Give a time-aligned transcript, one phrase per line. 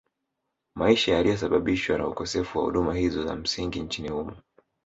[0.75, 4.35] Maisha yaliyosababishwa na ukosefu wa huduma hizo za msingi nchini humo